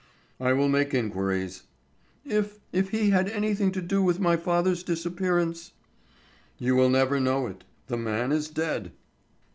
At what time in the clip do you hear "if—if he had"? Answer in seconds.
2.25-3.29